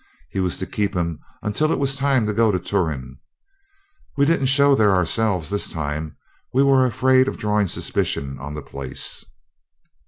[0.31, 3.19] He was to keep him until it was time to go to Turon.
[4.17, 6.17] We didn't show there ourselves this time;
[6.51, 9.23] we were afraid of drawing suspicion on the place.